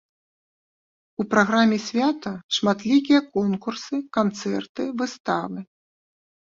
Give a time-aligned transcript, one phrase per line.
[1.23, 5.59] У праграме свята шматлікія конкурсы, канцэрты, выставы.